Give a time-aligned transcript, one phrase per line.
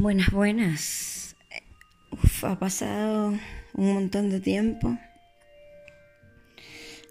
[0.00, 1.36] Buenas, buenas.
[2.10, 3.34] Uf, ha pasado
[3.74, 4.96] un montón de tiempo.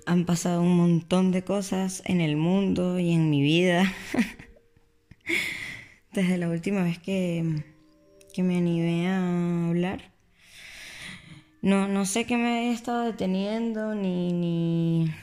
[0.08, 3.84] Han pasado un montón de cosas en el mundo y en mi vida.
[6.14, 7.64] Desde la última vez que,
[8.34, 10.12] que me animé a hablar.
[11.62, 15.14] No, no sé qué me he estado deteniendo ni, ni...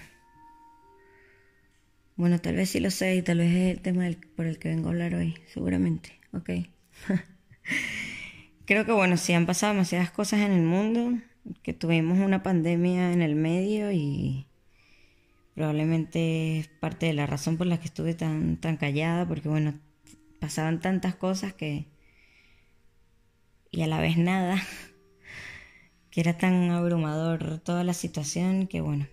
[2.15, 4.69] Bueno, tal vez sí lo sé y tal vez es el tema por el que
[4.69, 6.13] vengo a hablar hoy, seguramente.
[6.33, 6.51] Ok.
[8.67, 11.19] Creo que bueno, sí han pasado demasiadas cosas en el mundo,
[11.63, 14.47] que tuvimos una pandemia en el medio y
[15.55, 19.79] probablemente es parte de la razón por la que estuve tan, tan callada, porque bueno,
[20.41, 21.87] pasaban tantas cosas que...
[23.71, 24.61] y a la vez nada,
[26.11, 29.07] que era tan abrumador toda la situación que bueno,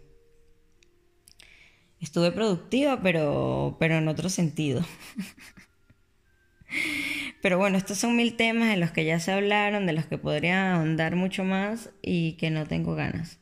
[2.00, 4.84] estuve productiva, pero, pero en otro sentido.
[7.44, 10.18] Pero bueno, estos son mil temas de los que ya se hablaron, de los que
[10.18, 13.38] podría ahondar mucho más y que no tengo ganas.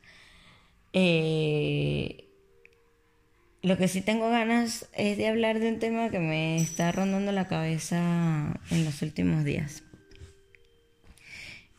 [0.92, 2.24] Eh,
[3.62, 7.30] lo que sí tengo ganas es de hablar de un tema que me está rondando
[7.30, 9.84] la cabeza en los últimos días.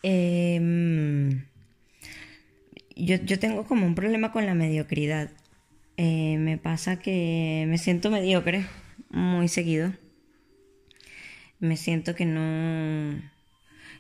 [0.02, 1.44] Em,
[2.96, 5.30] yo, tengo como un problema con la mediocridad.
[5.98, 8.66] Eh, me pasa que me siento mediocre
[9.10, 9.92] muy seguido
[11.64, 13.22] me siento que no,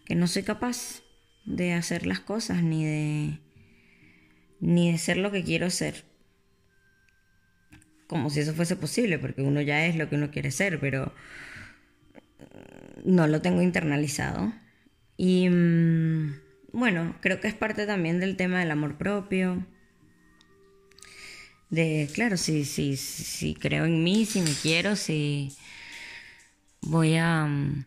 [0.06, 1.02] que no soy capaz
[1.46, 3.40] de hacer las cosas ni de,
[4.60, 6.04] ni de ser lo que quiero ser.
[8.08, 11.14] Como si eso fuese posible, porque uno ya es lo que uno quiere ser, pero
[13.06, 14.54] no lo tengo internalizado.
[15.16, 16.36] Y mm,
[16.74, 19.66] bueno, creo que es parte también del tema del amor propio.
[21.70, 25.56] De, claro, si, si, si creo en mí, si me quiero, si,
[26.86, 27.86] voy a mm,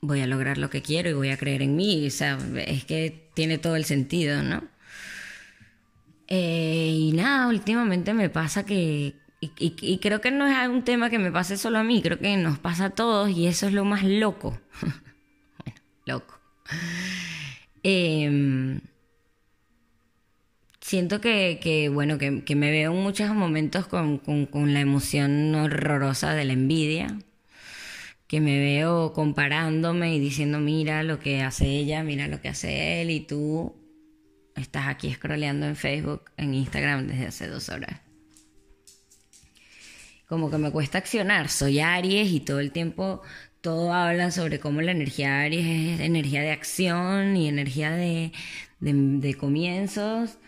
[0.00, 2.06] voy a lograr lo que quiero y voy a creer en mí.
[2.06, 4.62] O sea, es que tiene todo el sentido, ¿no?
[6.28, 11.18] Eh, y nada, últimamente me pasa que, y, creo que no es un tema que
[11.18, 13.84] me pase solo a mí, creo que nos pasa a todos y eso es lo
[13.84, 14.60] más loco.
[14.82, 16.38] bueno, loco.
[17.82, 18.78] Eh,
[20.88, 24.22] siento que, bueno, que, me veo en muchos momentos con,
[24.72, 27.18] la emoción horrorosa de la envidia,
[28.26, 33.02] que me veo comparándome y diciendo, mira lo que hace ella, mira lo que hace
[33.02, 33.76] él, y tú
[34.56, 38.00] estás aquí scrolleando en Facebook, en Instagram desde hace dos horas.
[40.26, 43.20] Como que me cuesta accionar, soy Aries y todo el tiempo
[43.60, 48.32] todo habla sobre cómo la energía Aries es energía de acción y energía de,
[48.80, 50.38] de comienzos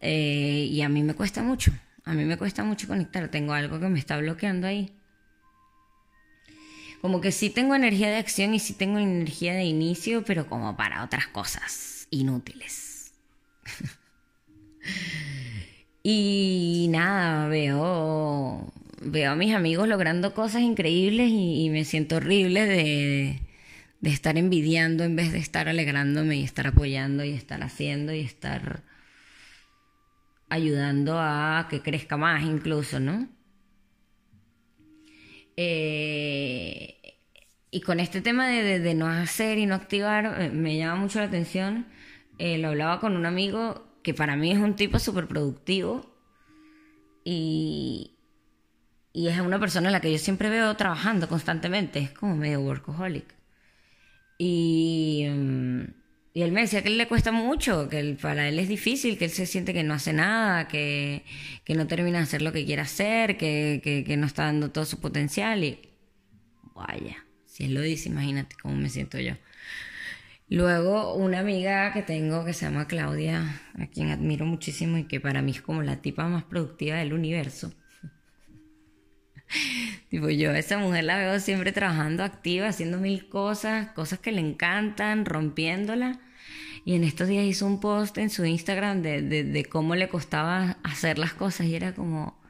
[0.00, 1.72] eh, y a mí me cuesta mucho,
[2.04, 4.92] a mí me cuesta mucho conectar, tengo algo que me está bloqueando ahí.
[7.00, 10.76] Como que sí tengo energía de acción y sí tengo energía de inicio, pero como
[10.76, 13.12] para otras cosas inútiles.
[16.02, 23.40] y nada, veo, veo a mis amigos logrando cosas increíbles y, me siento horrible de,
[24.00, 28.20] de estar envidiando en vez de estar alegrándome y estar apoyando y estar haciendo y
[28.20, 28.82] estar
[30.50, 33.28] ayudando a que crezca más incluso, ¿no?
[35.56, 37.00] Eh,
[37.70, 41.26] y con este tema de, no hacer y no activar, eh, me llama mucho la
[41.26, 41.86] atención.
[42.38, 46.10] Eh, lo hablaba con un amigo que para mí es un tipo súper productivo
[47.24, 48.16] y,
[49.12, 52.60] y es una persona en la que yo siempre veo trabajando constantemente, es como medio
[52.60, 53.34] workaholic.
[54.38, 55.26] Y...
[55.30, 55.99] Mm,
[56.32, 59.24] y él me decía que él le cuesta mucho, que para él es difícil, que
[59.24, 61.24] él se siente que no hace nada, que,
[61.68, 65.64] no termina de hacer lo que quiere hacer, que, no está dando todo su potencial.
[65.64, 65.80] Y
[66.74, 69.34] vaya, si él lo dice, imagínate cómo me siento yo.
[70.48, 75.20] Luego, una amiga que tengo que se llama Claudia, a quien admiro muchísimo y que
[75.20, 77.72] para mí es como la tipa más productiva del universo.
[80.10, 84.32] tipo, yo a esa mujer la veo siempre trabajando activa, haciendo mil cosas, cosas que
[84.32, 86.20] le encantan, rompiéndola.
[86.84, 90.78] Y en estos días hizo un post en su Instagram de, de, cómo le costaba
[90.82, 92.40] hacer las cosas y era como,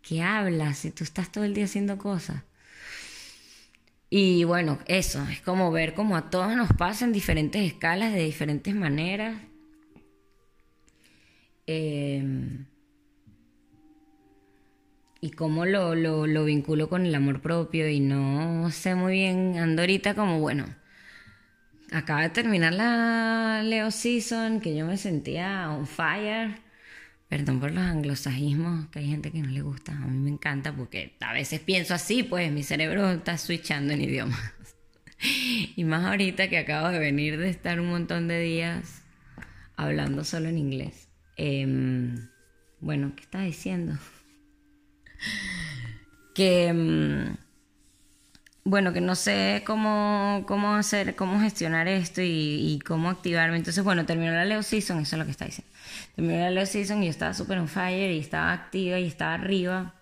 [0.00, 2.44] ¿qué hablas si tú estás todo el día haciendo cosas?
[4.10, 8.24] Y bueno, eso, es como ver cómo a todos nos pasa en diferentes escalas, de
[8.24, 9.36] diferentes maneras.
[11.66, 12.63] Eh,
[15.24, 19.80] y cómo lo, lo, vinculo con el amor propio y no sé muy bien, ando
[19.80, 20.66] ahorita como, bueno,
[21.92, 26.60] acaba de terminar la Leo Season, que yo me sentía on fire.
[27.26, 29.92] Perdón por los anglosajismos, que hay gente que no le gusta.
[29.92, 34.02] A mí me encanta porque a veces pienso así, pues mi cerebro está switchando en
[34.02, 34.38] idiomas.
[35.74, 39.00] Y más ahorita que acabo de venir de estar un montón de días
[39.74, 41.08] hablando solo en inglés.
[41.38, 42.28] Em,
[42.80, 43.96] bueno, ¿qué estaba diciendo?
[46.34, 46.66] Que...
[46.68, 47.36] Em,
[48.64, 53.58] bueno, que no sé cómo, cómo hacer, cómo gestionar esto y, cómo activarme.
[53.58, 55.70] Entonces, bueno, terminó la Leo Season, eso es lo que está diciendo.
[56.16, 59.34] Terminó la Leo Season y yo estaba súper on fire y estaba activa y estaba
[59.34, 59.94] arriba,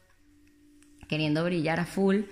[1.08, 2.22] queriendo brillar a full.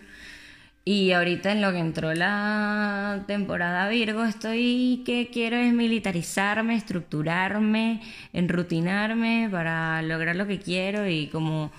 [0.84, 8.00] Y ahorita en lo que entró la temporada Virgo, estoy que quiero es militarizarme, estructurarme,
[8.32, 11.70] enrutinarme para lograr lo que quiero y como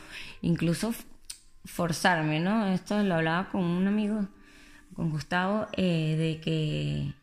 [0.42, 0.94] incluso
[1.66, 2.68] forzarme, ¿no?
[2.68, 4.28] Esto lo hablaba con un amigo
[4.94, 7.14] con Gustavo eh, de que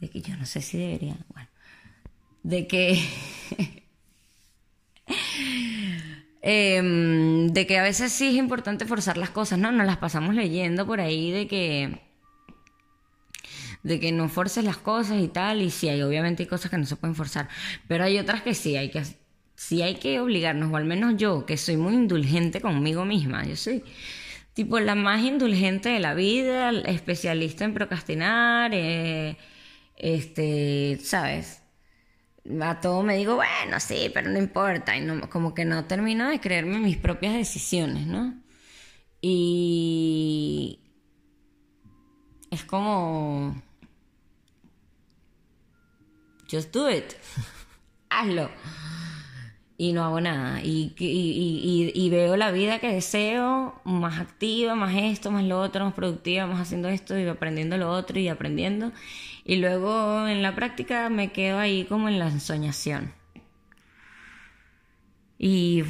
[0.00, 1.48] de que yo no sé si debería bueno
[2.42, 3.00] de que
[6.42, 10.34] em, de que a veces sí es importante forzar las cosas no nos las pasamos
[10.34, 12.02] leyendo por ahí de que
[13.84, 16.78] de que no forces las cosas y tal y sí hay obviamente hay cosas que
[16.78, 17.48] no se pueden forzar
[17.86, 19.04] pero hay otras que sí hay que
[19.68, 23.56] sí hay que obligarnos o al menos yo que soy muy indulgente conmigo misma yo
[23.56, 23.84] soy
[24.54, 29.38] tipo la más indulgente de la vida, especialista en procrastinar, eh,
[29.96, 31.62] este, ¿sabes?
[32.60, 36.28] A todo me digo, bueno, sí, pero no importa, y no, como que no termino
[36.28, 38.34] de creerme mis propias decisiones, ¿no?
[39.20, 40.80] Y
[42.50, 43.62] es como,
[46.50, 47.14] just do it,
[48.10, 48.50] hazlo
[49.78, 50.62] y no hago nada.
[50.62, 55.94] Y, y, veo la vida que deseo más activa, más esto, más lo otro, más
[55.94, 58.92] productiva, más haciendo esto y aprendiendo lo otro y aprendiendo.
[59.44, 63.12] Y luego en la práctica me quedo ahí como en la ensoñación.
[65.38, 65.82] Y,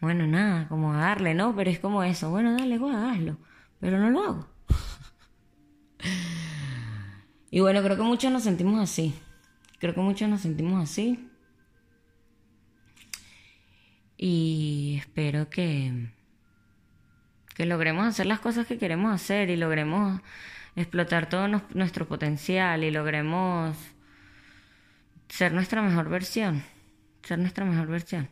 [0.00, 1.54] bueno, nada, como a darle, ¿no?
[1.54, 3.36] Pero es como eso, bueno, dale, voy hazlo.
[3.78, 4.48] Pero no lo hago.
[7.50, 9.14] y bueno, creo que muchos nos sentimos así.
[9.78, 11.27] Creo que muchos nos sentimos así.
[14.20, 16.08] Y espero que,
[17.54, 20.20] que logremos hacer las cosas que queremos hacer y logremos
[20.74, 23.76] explotar todo nuestro potencial y logremos
[25.28, 26.64] ser nuestra mejor versión,
[27.22, 28.28] ser nuestra mejor versión.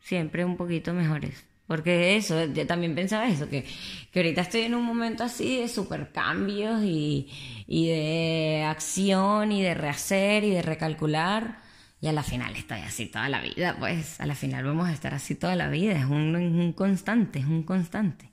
[0.00, 1.46] Siempre un poquito mejores.
[1.66, 3.64] Porque eso, yo también pensaba eso, que,
[4.10, 7.28] que ahorita estoy en un momento así de super cambios y,
[7.66, 11.69] y de acción y de rehacer y de recalcular
[12.00, 14.92] y a la final estoy así toda la vida, pues a la final vamos a
[14.92, 18.32] estar así toda la vida, es un, constante, es un constante.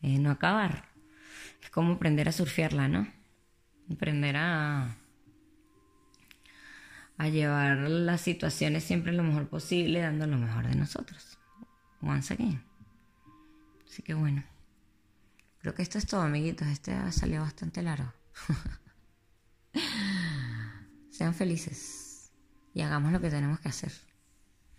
[0.00, 0.88] No acabar.
[1.62, 3.08] Es como aprender a surfearla, ¿no?
[3.92, 4.96] Aprender a,
[7.16, 11.38] a llevar las situaciones siempre lo mejor posible, dando lo mejor de nosotros.
[12.00, 12.62] Once again.
[13.88, 14.44] Así que bueno.
[15.60, 16.66] Creo que esto es todo, amiguitos.
[16.68, 18.12] Este ha salido bastante largo.
[21.10, 21.97] Sean felices
[22.78, 23.90] y hagamos lo que tenemos que hacer.